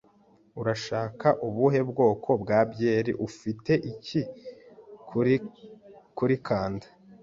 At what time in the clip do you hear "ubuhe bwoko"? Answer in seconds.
1.47-2.29